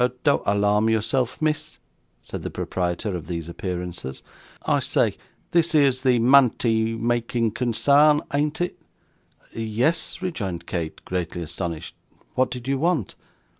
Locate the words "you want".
12.67-13.13